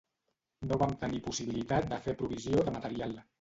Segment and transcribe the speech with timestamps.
[0.69, 3.15] No vam tenir possibilitat de fer provisió de material.